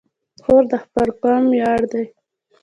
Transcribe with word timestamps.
خور 0.43 0.63
د 0.71 0.73
خپل 0.83 1.07
قوم 1.21 1.43
ویاړ 1.53 1.81
ده. 1.91 2.03